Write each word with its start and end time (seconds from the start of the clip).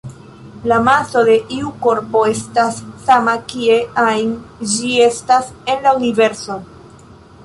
La 0.69 0.77
maso 0.85 1.21
de 1.27 1.33
iu 1.57 1.67
korpo 1.83 2.23
estas 2.31 2.79
sama 3.09 3.35
kie 3.51 3.77
ajn 4.05 4.31
ĝi 4.73 4.95
estas 5.09 5.53
en 5.75 5.85
la 5.89 5.93
universo. 5.99 6.57